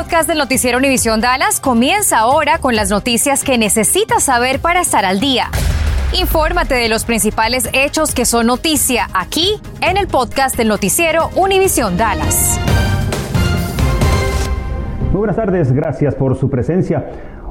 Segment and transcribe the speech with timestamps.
[0.00, 5.04] podcast del noticiero Univisión Dallas comienza ahora con las noticias que necesitas saber para estar
[5.04, 5.48] al día.
[6.18, 11.98] Infórmate de los principales hechos que son noticia aquí en el podcast del noticiero Univisión
[11.98, 12.58] Dallas.
[15.10, 17.04] Muy buenas tardes, gracias por su presencia.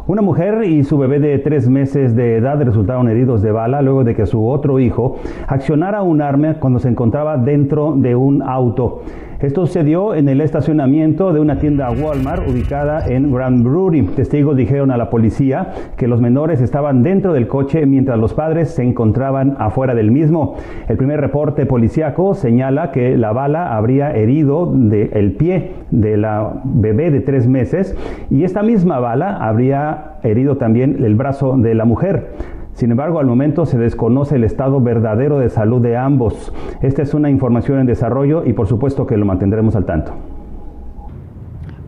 [0.08, 4.04] Una mujer y su bebé de tres meses de edad resultaron heridos de bala luego
[4.04, 9.04] de que su otro hijo accionara un arma cuando se encontraba dentro de un auto.
[9.42, 14.02] Esto sucedió en el estacionamiento de una tienda Walmart ubicada en Grand Brewery.
[14.08, 18.72] Testigos dijeron a la policía que los menores estaban dentro del coche mientras los padres
[18.72, 20.58] se encontraban afuera del mismo.
[20.90, 27.10] El primer reporte policíaco señala que la bala habría herido el pie de la bebé
[27.10, 27.96] de tres meses
[28.30, 32.59] y esta misma bala habría herido también el brazo de la mujer.
[32.80, 36.54] Sin embargo, al momento se desconoce el estado verdadero de salud de ambos.
[36.82, 40.14] Esta es una información en desarrollo y por supuesto que lo mantendremos al tanto.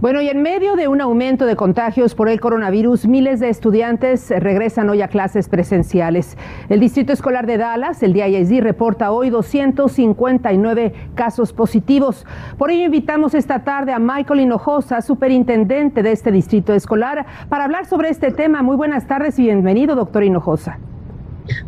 [0.02, 4.32] Bueno, y en medio de un aumento de contagios por el coronavirus, miles de estudiantes
[4.32, 6.40] regresan hoy a clases presenciales.
[6.70, 12.26] El Distrito Escolar de Dallas, el DISD, reporta hoy 259 casos positivos.
[12.58, 17.86] Por ello invitamos esta tarde a Michael Hinojosa, superintendente de este distrito escolar, para hablar
[17.86, 18.64] sobre este tema.
[18.64, 20.80] Muy buenas tardes y bienvenido, doctor Hinojosa.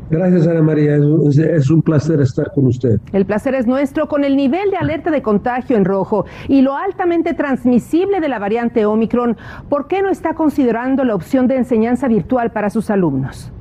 [0.09, 0.95] Gracias, Ana María.
[0.95, 2.99] Es, un placer estar con usted.
[3.11, 4.07] El placer es nuestro.
[4.07, 8.39] Con el nivel de alerta de contagio en rojo y lo altamente transmisible de la
[8.39, 9.37] variante Omicron,
[9.69, 13.51] ¿por qué no está considerando la opción de enseñanza virtual para sus alumnos?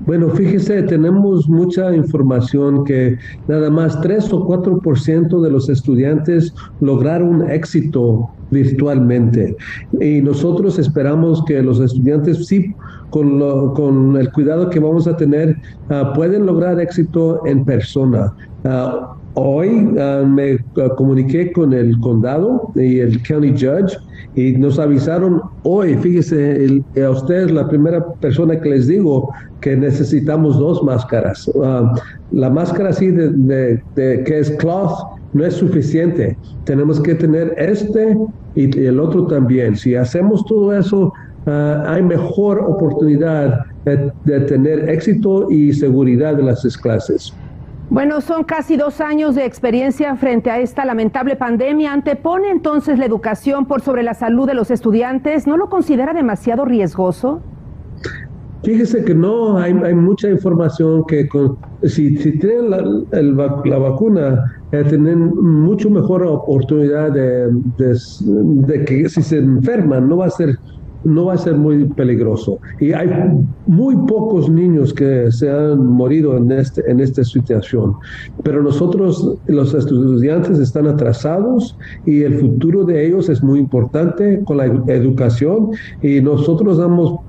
[0.00, 3.16] Bueno, fíjese, tenemos mucha información que
[3.48, 9.56] nada más 3 o 4% de los estudiantes lograron éxito virtualmente.
[10.00, 12.74] Y nosotros esperamos que los estudiantes sí,
[13.10, 13.38] con,
[13.74, 15.56] con el cuidado que vamos a tener,
[15.90, 18.32] uh, pueden lograr éxito en persona.
[18.64, 20.58] Uh, hoy uh, me
[20.96, 23.96] comuniqué con el condado y el county judge
[24.34, 29.76] y nos avisaron hoy, fíjese, a usted es la primera persona que les digo que
[29.76, 31.50] necesitamos dos máscaras.
[32.32, 33.30] la máscara así de,
[33.94, 34.92] de, que es cloth
[35.32, 36.36] no es suficiente.
[36.64, 38.16] Tenemos que tener este
[38.54, 39.76] y el otro también.
[39.76, 41.12] Si hacemos todo eso,
[41.46, 47.34] ah, hay mejor oportunidad de, tener éxito y seguridad en las clases.
[47.92, 51.92] Bueno, son casi dos años de experiencia frente a esta lamentable pandemia.
[51.92, 55.46] ¿Antepone entonces la educación por sobre la salud de los estudiantes?
[55.46, 57.42] ¿No lo considera demasiado riesgoso?
[58.62, 61.28] Fíjese que no, hay, hay mucha información que
[61.82, 64.42] si, si tienen la, la vacuna,
[64.72, 67.50] eh, tienen mucho mejor oportunidad de,
[68.86, 70.56] que si se enferman no va a ser
[71.04, 72.58] no va a ser muy peligroso.
[72.80, 73.08] Y hay
[73.66, 77.94] muy pocos niños que se han morido en, este, en esta situación.
[78.42, 81.76] Pero nosotros, los estudiantes, están atrasados
[82.06, 85.70] y el futuro de ellos es muy importante con la educación.
[86.02, 87.20] Y nosotros hemos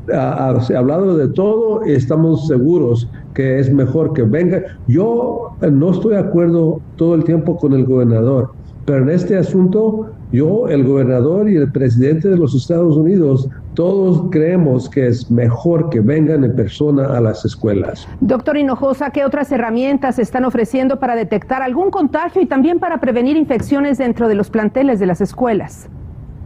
[0.75, 4.63] hablado de todo y estamos seguros que es mejor que venga.
[4.87, 8.51] Yo no estoy de acuerdo todo el tiempo con el gobernador
[8.85, 14.29] pero en este asunto, yo, el gobernador y el presidente de los Estados Unidos, todos
[14.31, 18.07] creemos que es mejor que vengan en persona a las escuelas.
[18.21, 23.37] Doctor Hinojosa, ¿qué otras herramientas están ofreciendo para detectar algún contagio y también para prevenir
[23.37, 25.89] infecciones dentro de los planteles de las escuelas?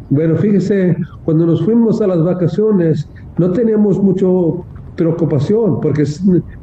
[0.09, 0.95] Bueno, fíjese,
[1.25, 4.65] cuando nos fuimos a las vacaciones, no teníamos mucho
[4.95, 6.05] preocupación, porque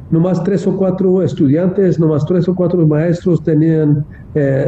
[0.09, 4.03] nomás tres o cuatro estudiantes, nomás tres o cuatro maestros tenían
[4.33, 4.67] eh,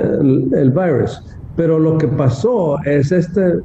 [0.54, 1.24] el, virus.
[1.56, 3.60] Pero lo que pasó es este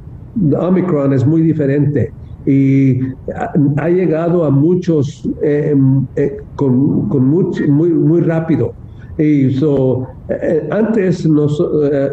[0.57, 2.11] Omicron es muy diferente
[2.45, 2.99] y
[3.77, 5.75] ha, llegado a muchos eh,
[6.15, 8.73] eh, con, con muy, muy rápido.
[9.17, 10.07] Y so,
[10.71, 11.63] antes nos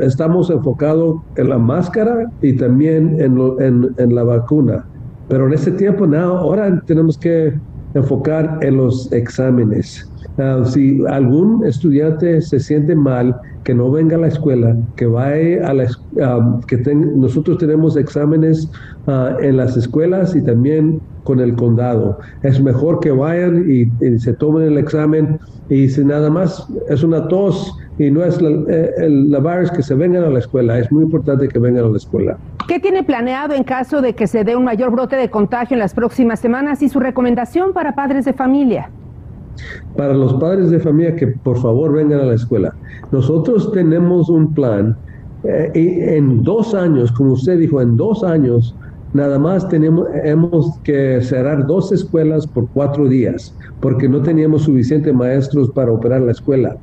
[0.03, 4.85] estamos enfocados en la máscara y también en, en, en la vacuna.
[5.29, 7.55] Pero en este tiempo, now, ahora tenemos que
[7.95, 10.09] enfocar en los exámenes.
[10.65, 15.75] Si algún estudiante se siente mal, que no venga a la escuela, que vaya a
[15.75, 18.71] la uh, que nosotros tenemos exámenes
[19.07, 22.19] ah, en las escuelas y también con el condado.
[22.42, 25.39] Es mejor que vayan y, se tomen el examen
[25.69, 29.83] y si nada más es una tos y no es la, eh, el, virus que
[29.83, 30.78] se vengan a la escuela.
[30.78, 32.39] Es muy importante que vengan a la escuela.
[32.66, 35.81] ¿Qué tiene planeado en caso de que se dé un mayor brote de contagio en
[35.81, 38.91] las próximas semanas y su recomendación para padres de familia?
[39.97, 42.73] Para los padres de familia que por favor vengan a la escuela.
[43.13, 44.97] Nosotros tenemos un plan
[45.45, 48.77] eh, y en dos años, como usted dijo, en dos años
[49.13, 55.13] nada más tenemos hemos que cerrar dos escuelas por cuatro días porque no teníamos suficientes
[55.13, 56.77] maestros para operar la escuela.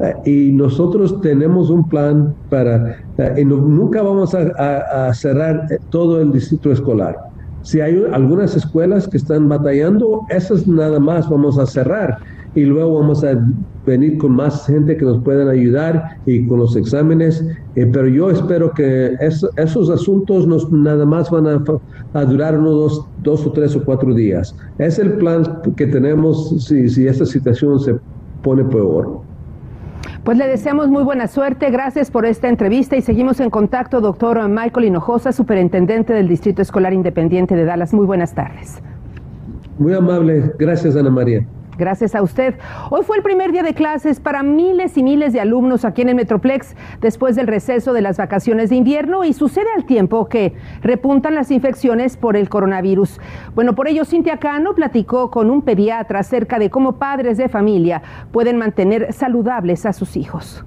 [0.00, 2.96] eh, y nosotros tenemos un plan para,
[3.36, 7.27] y nunca vamos a cerrar todo el distrito escolar.
[7.68, 12.16] Si hay algunas escuelas que están batallando, esas nada más vamos a cerrar
[12.54, 13.38] y luego vamos a
[13.84, 17.44] venir con más gente que nos puedan ayudar y con los exámenes.
[17.76, 21.46] Eh, pero yo espero que esos asuntos nos, nada más van
[22.14, 24.56] a, durar unos dos, o tres o cuatro días.
[24.78, 27.96] Es el plan que tenemos si, si esta situación se
[28.42, 29.27] pone peor.
[30.24, 31.70] Pues le deseamos muy buena suerte.
[31.70, 36.92] Gracias por esta entrevista y seguimos en contacto, doctor Michael Hinojosa, superintendente del Distrito Escolar
[36.92, 37.94] Independiente de Dallas.
[37.94, 38.82] Muy buenas tardes.
[39.78, 40.52] Muy amable.
[40.58, 41.46] Gracias, Ana María.
[41.78, 42.56] Gracias a usted.
[42.90, 46.08] Hoy fue el primer día de clases para miles y miles de alumnos aquí en
[46.08, 50.54] el Metroplex después del receso de las vacaciones de invierno y sucede al tiempo que
[50.82, 53.20] repuntan las infecciones por el coronavirus.
[53.54, 58.02] Bueno, por ello Cintia Cano platicó con un pediatra acerca de cómo padres de familia
[58.32, 60.64] pueden mantener saludables a sus hijos.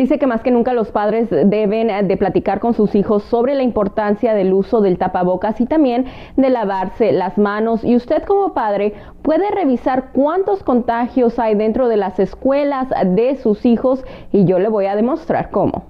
[0.00, 3.54] Dice que más que nunca los padres deben eh, de platicar con sus hijos sobre
[3.54, 6.06] la importancia del uso del tapabocas y también
[6.38, 7.84] de lavarse las manos.
[7.84, 13.66] Y usted como padre puede revisar cuántos contagios hay dentro de las escuelas de sus
[13.66, 14.02] hijos
[14.32, 15.84] y yo le voy a demostrar cómo.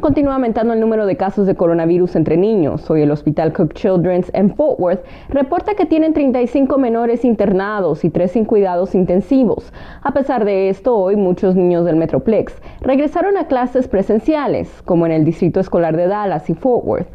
[0.00, 2.90] Continúa aumentando el número de casos de coronavirus entre niños.
[2.90, 8.10] Hoy el Hospital Cook Children's en Fort Worth reporta que tienen 35 menores internados y
[8.10, 9.72] 3 sin cuidados intensivos.
[10.02, 15.12] A pesar de esto, hoy muchos niños del Metroplex regresaron a clases presenciales, como en
[15.12, 17.08] el Distrito Escolar de Dallas y Fort Worth.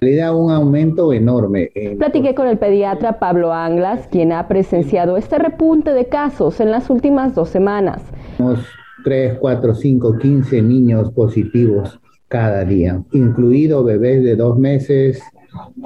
[0.00, 1.70] un aumento enorme.
[1.98, 6.88] Platiqué con el pediatra Pablo Anglas, quien ha presenciado este repunte de casos en las
[6.88, 8.02] últimas dos semanas.
[8.38, 8.64] Tenemos
[9.04, 15.22] 3, 4, 5, 15 niños positivos cada día, incluido bebés de dos meses,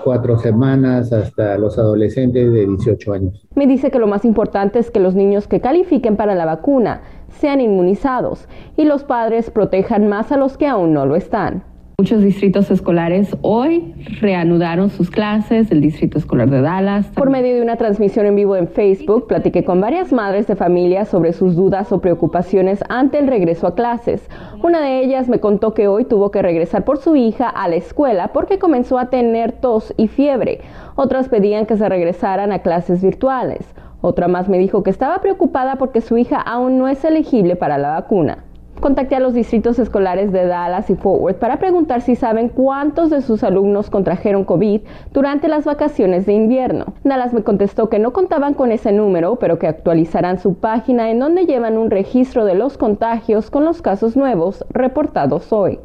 [0.02, 3.46] cuatro semanas hasta los adolescentes de 18 años.
[3.54, 7.02] Me dice que lo más importante es que los niños que califiquen para la vacuna
[7.28, 11.69] sean inmunizados y los padres protejan más a los que aún no lo están.
[12.00, 17.06] Muchos distritos escolares hoy reanudaron sus clases, el Distrito Escolar de Dallas.
[17.08, 21.04] Por medio de una transmisión en vivo en Facebook, platiqué con varias madres de familia
[21.04, 24.26] sobre sus dudas o preocupaciones ante el regreso a clases.
[24.62, 27.76] Una de ellas me contó que hoy tuvo que regresar por su hija a la
[27.76, 30.62] escuela porque comenzó a tener tos y fiebre.
[30.94, 33.74] Otras pedían que se regresaran a clases virtuales.
[34.00, 37.76] Otra más me dijo que estaba preocupada porque su hija aún no es elegible para
[37.76, 38.44] la vacuna.
[38.80, 43.10] Contacté a los distritos escolares de Dallas y Fort Worth para preguntar si saben cuántos
[43.10, 44.80] de sus alumnos contrajeron COVID
[45.12, 46.86] durante las vacaciones de invierno.
[47.04, 51.18] Dallas me contestó que no contaban con ese número, pero que actualizarán su página en
[51.18, 55.78] donde llevan un registro de los contagios con los casos nuevos reportados hoy.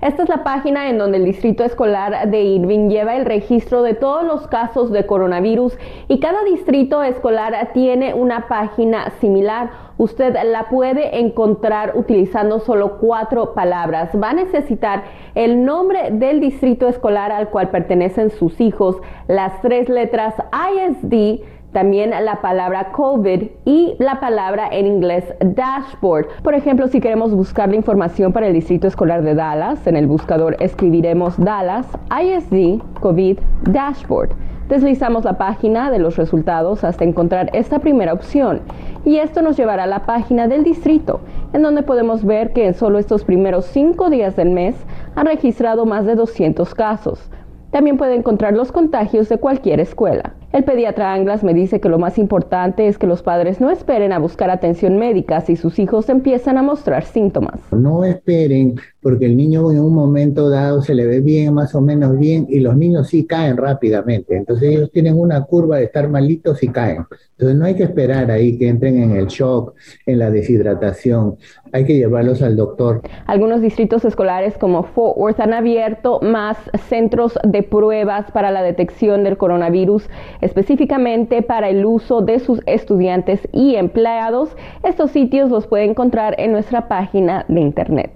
[0.00, 3.92] Esta es la página en donde el Distrito Escolar de Irving lleva el registro de
[3.92, 5.76] todos los casos de coronavirus
[6.08, 9.68] y cada distrito escolar tiene una página similar.
[9.98, 14.08] Usted la puede encontrar utilizando solo cuatro palabras.
[14.14, 15.02] Va a necesitar
[15.34, 18.96] el nombre del distrito escolar al cual pertenecen sus hijos,
[19.28, 26.26] las tres letras ISD, también la palabra COVID y la palabra en inglés dashboard.
[26.42, 30.06] Por ejemplo, si queremos buscar la información para el Distrito Escolar de Dallas, en el
[30.06, 34.30] buscador escribiremos Dallas ISD COVID Dashboard.
[34.68, 38.60] Deslizamos la página de los resultados hasta encontrar esta primera opción
[39.04, 41.20] y esto nos llevará a la página del distrito,
[41.52, 44.76] en donde podemos ver que en solo estos primeros cinco días del mes
[45.16, 47.30] han registrado más de 200 casos.
[47.70, 50.34] También puede encontrar los contagios de cualquier escuela.
[50.52, 54.12] El pediatra Anglas me dice que lo más importante es que los padres no esperen
[54.12, 57.60] a buscar atención médica si sus hijos empiezan a mostrar síntomas.
[57.70, 61.80] No esperen porque el niño en un momento dado se le ve bien, más o
[61.80, 64.36] menos bien, y los niños sí caen rápidamente.
[64.36, 67.06] Entonces ellos tienen una curva de estar malitos y caen.
[67.32, 71.36] Entonces no hay que esperar ahí que entren en el shock, en la deshidratación.
[71.72, 73.00] Hay que llevarlos al doctor.
[73.26, 79.24] Algunos distritos escolares como Fort Worth han abierto más centros de pruebas para la detección
[79.24, 80.08] del coronavirus
[80.40, 84.50] específicamente para el uso de sus estudiantes y empleados.
[84.82, 88.10] Estos sitios los puede encontrar en nuestra página de internet.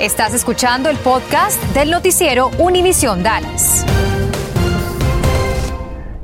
[0.00, 3.84] Estás escuchando el podcast del noticiero Univisión Dallas.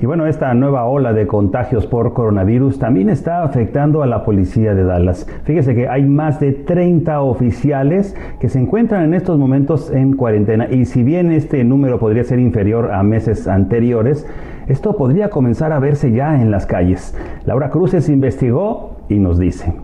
[0.00, 4.75] Y bueno, esta nueva ola de contagios por coronavirus también está afectando a la policía
[4.75, 5.26] de Dallas.
[5.45, 10.68] Fíjese que hay más de 30 oficiales que se encuentran en estos momentos en cuarentena
[10.71, 14.26] y si bien este número podría ser inferior a meses anteriores,
[14.68, 17.14] esto podría comenzar a verse ya en las calles.
[17.45, 19.75] Laura Cruces investigó y nos dice.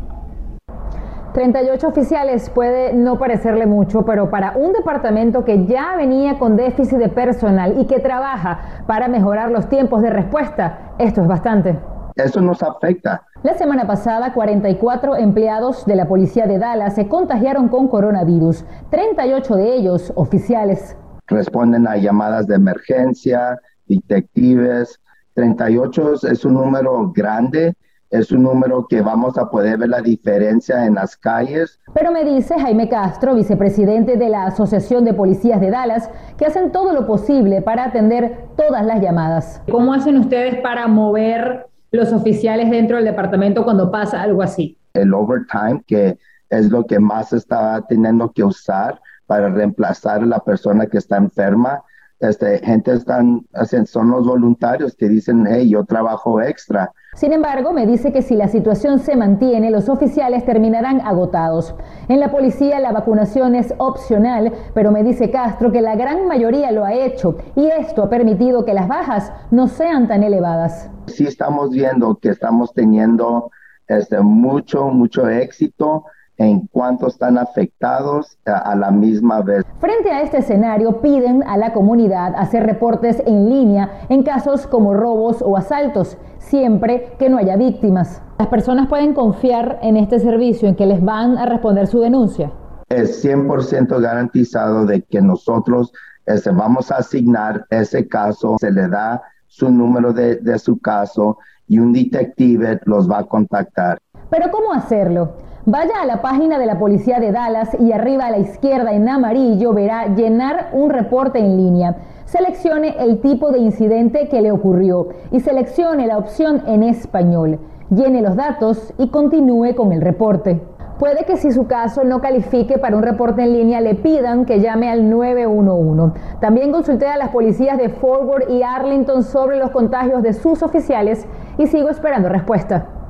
[1.33, 6.99] 38 oficiales puede no parecerle mucho, pero para un departamento que ya venía con déficit
[6.99, 11.79] de personal y que trabaja para mejorar los tiempos de respuesta, esto es bastante.
[12.15, 17.69] Eso nos afecta La semana pasada, 44 empleados de la policía de Dallas se contagiaron
[17.69, 20.97] con coronavirus, 38 de ellos oficiales.
[21.27, 25.01] Responden a llamadas de emergencia, detectives.
[25.35, 27.75] 38 es un número grande,
[28.13, 31.81] es un número que vamos a poder ver la diferencia en las calles.
[31.95, 36.73] Pero me dice Jaime Castro, vicepresidente de la Asociación de Policías de Dallas, que hacen
[36.73, 39.63] todo lo posible para atender todas las llamadas.
[39.71, 44.77] ¿Cómo hacen ustedes para mover los oficiales dentro del departamento cuando pasa algo así?
[44.93, 46.19] El overtime, que
[46.51, 51.17] es lo que más está teniendo que usar para reemplazar a la persona que está
[51.17, 51.83] enferma.
[52.23, 53.45] Este, gente están,
[53.85, 56.93] son los voluntarios que dicen, hey, yo trabajo extra.
[57.15, 61.75] Sin embargo, me dice que si la situación se mantiene, los oficiales terminarán agotados.
[62.07, 66.71] En la policía la vacunación es opcional, pero me dice Castro que la gran mayoría
[66.71, 70.89] lo ha hecho y esto ha permitido que las bajas no sean tan elevadas.
[71.09, 73.51] Sí estamos viendo que estamos teniendo
[73.89, 76.05] este, mucho, mucho éxito
[76.43, 79.65] en cuanto están afectados a, la misma vez.
[79.79, 84.93] Frente a este escenario, piden a la comunidad hacer reportes en línea en casos como
[84.93, 88.23] robos o asaltos, siempre que no haya víctimas.
[88.39, 92.53] ¿Las personas pueden confiar en este servicio, en que les van a responder su denuncia?
[92.89, 95.93] Es 100% garantizado de que nosotros
[96.27, 101.39] este, vamos a asignar ese caso, se le da su número de, de su caso
[101.69, 103.99] y un detective los va a contactar.
[104.33, 105.33] Pero ¿cómo hacerlo?
[105.67, 109.07] Vaya a la página de la Policía de Dallas y arriba a la izquierda en
[109.07, 111.97] amarillo verá llenar un reporte en línea.
[112.25, 117.59] Seleccione el tipo de incidente que le ocurrió y seleccione la opción en español.
[117.91, 120.63] Llene los datos y continúe con el reporte.
[120.99, 124.61] Puede que si su caso no califique para un reporte en línea le pidan que
[124.61, 126.19] llame al 911.
[126.41, 131.27] También consulté a las policías de Forward y Arlington sobre los contagios de sus oficiales
[131.59, 133.02] y sigo esperando respuesta.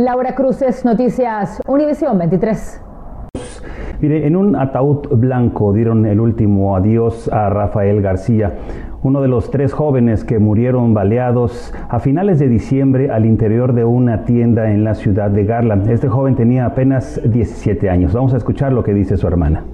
[0.00, 2.82] Laura Cruces, Noticias Univisión 23.
[4.00, 8.54] Mire, en un ataúd blanco dieron el último adiós a Rafael García,
[9.02, 13.84] uno de los tres jóvenes que murieron baleados a finales de diciembre al interior de
[13.84, 15.90] una tienda en la ciudad de Garland.
[15.90, 18.14] Este joven tenía apenas 17 años.
[18.14, 19.64] Vamos a escuchar lo que dice su hermana.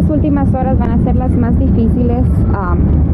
[0.00, 2.24] Estas últimas horas van a ser las más difíciles,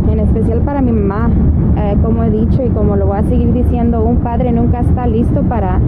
[0.08, 1.28] en especial para mi mamá.
[1.76, 5.04] Eh, como he dicho y como lo voy a seguir diciendo, un padre nunca está
[5.08, 5.80] listo para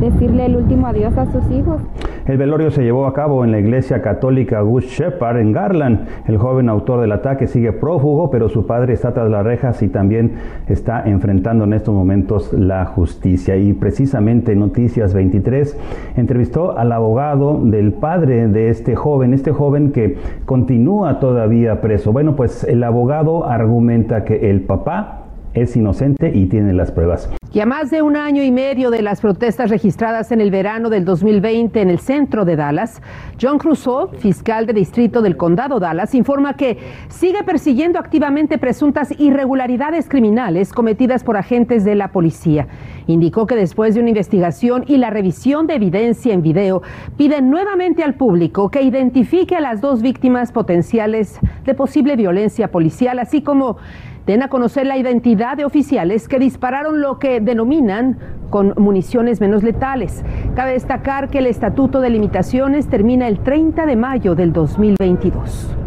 [0.00, 1.80] decirle el último adiós a sus hijos.
[2.26, 6.06] El velorio se llevó a cabo en la iglesia católica Good Shepherd en Garland.
[6.26, 9.88] El joven autor del ataque sigue prófugo, pero su padre está tras las rejas y
[9.88, 10.32] también
[10.66, 13.58] está enfrentando en estos momentos la justicia.
[13.58, 15.78] Y precisamente Noticias 23
[16.16, 22.12] entrevistó al abogado del padre de este joven, este joven que continúa todavía preso.
[22.12, 25.23] Bueno, pues el abogado argumenta que el papá
[25.54, 27.30] es inocente y tiene las pruebas.
[27.54, 30.90] Y a más de un año y medio de las protestas registradas en el verano
[30.90, 33.00] del 2020 en el centro de Dallas,
[33.40, 40.08] John Crusoe, fiscal de distrito del condado Dallas, informa que sigue persiguiendo activamente presuntas irregularidades
[40.08, 42.66] criminales cometidas por agentes de la policía.
[43.06, 46.82] Indicó que después de una investigación y la revisión de evidencia en video,
[47.16, 53.20] pide nuevamente al público que identifique a las dos víctimas potenciales de posible violencia policial,
[53.20, 53.76] así como
[54.26, 58.18] den a conocer la identidad de oficiales que dispararon lo que denominan
[58.50, 60.24] con municiones menos letales.
[60.54, 65.83] Cabe destacar que el Estatuto de Limitaciones termina el 30 de mayo del 2022.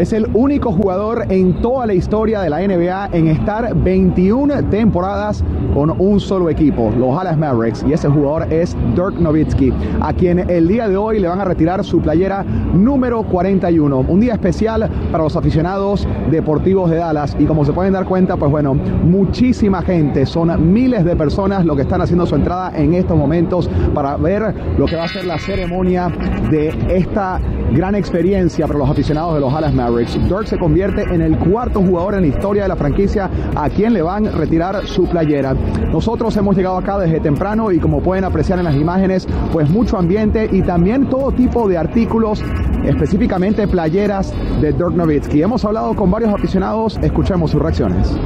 [0.00, 5.44] Es el único jugador en toda la historia de la NBA en estar 21 temporadas
[5.74, 10.38] con un solo equipo, los Dallas Mavericks, y ese jugador es Dirk Nowitzki, a quien
[10.50, 13.98] el día de hoy le van a retirar su playera número 41.
[14.08, 18.38] Un día especial para los aficionados deportivos de Dallas y como se pueden dar cuenta,
[18.38, 22.94] pues bueno, muchísima gente, son miles de personas lo que están haciendo su entrada en
[22.94, 26.08] estos momentos para ver lo que va a ser la ceremonia
[26.50, 27.38] de esta
[27.72, 29.89] gran experiencia para los aficionados de los Dallas Mavericks.
[29.96, 33.92] Dirk se convierte en el cuarto jugador en la historia de la franquicia a quien
[33.92, 35.54] le van a retirar su playera.
[35.92, 39.98] Nosotros hemos llegado acá desde temprano y como pueden apreciar en las imágenes, pues mucho
[39.98, 42.42] ambiente y también todo tipo de artículos,
[42.84, 45.42] específicamente playeras de Dirk Nowitzki.
[45.42, 48.16] Hemos hablado con varios aficionados, escuchemos sus reacciones.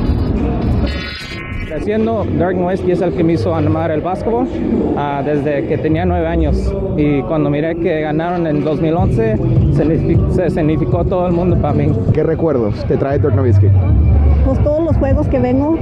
[1.74, 6.04] Creciendo, Dirk Nowitzki es el que me hizo amar el básquetbol uh, desde que tenía
[6.04, 6.72] nueve años.
[6.96, 9.36] Y cuando miré que ganaron en 2011,
[10.30, 11.92] se significó todo el mundo para mí.
[12.12, 13.66] ¿Qué recuerdos te trae Dirk Nowitzki?
[14.46, 15.76] Pues todos los juegos que vengo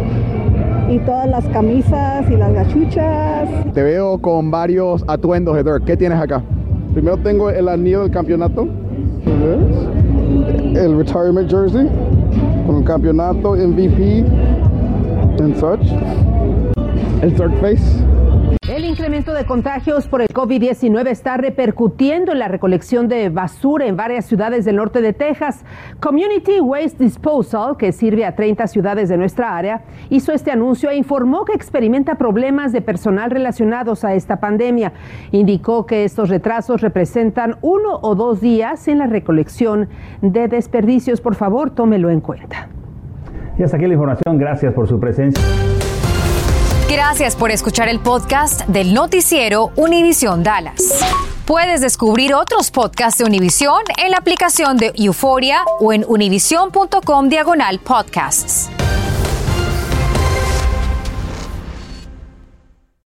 [0.89, 3.51] y todas las camisas y las gachuchas.
[3.75, 5.85] Te veo con varios atuendos de Dirk.
[5.85, 6.43] ¿Qué tienes acá?
[6.95, 8.67] Primero tengo el anillo del campeonato,
[10.75, 11.87] el retirement jersey
[12.67, 14.25] con el campeonato MVP
[17.23, 17.35] el.
[18.69, 23.97] El incremento de contagios por el COVID-19 está repercutiendo en la recolección de basura en
[23.97, 25.65] varias ciudades del norte de Texas.
[26.01, 30.97] Community Waste Disposal, que sirve a 30 ciudades de nuestra área, hizo este anuncio e
[30.97, 34.93] informó que experimenta problemas de personal relacionados a esta pandemia.
[35.33, 39.89] Indicó que estos retrasos representan uno o dos días en la recolección
[40.23, 41.21] de desperdicios.
[41.21, 42.69] Por favor, tómelo en cuenta.
[43.73, 44.39] Aquí la información.
[44.39, 45.43] Gracias por su presencia.
[46.91, 51.01] Gracias por escuchar el podcast del noticiero Univisión Dallas.
[51.47, 57.79] Puedes descubrir otros podcasts de Univisión en la aplicación de Euforia o en univision.com diagonal
[57.79, 58.69] podcasts.